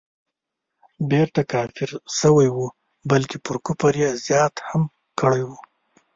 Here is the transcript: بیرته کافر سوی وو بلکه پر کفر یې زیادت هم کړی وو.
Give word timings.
بیرته 1.09 1.41
کافر 1.51 1.89
سوی 2.19 2.47
وو 2.51 2.67
بلکه 3.11 3.35
پر 3.45 3.55
کفر 3.65 3.93
یې 4.03 4.09
زیادت 4.27 4.57
هم 4.69 4.81
کړی 5.19 5.41
وو. 5.47 5.57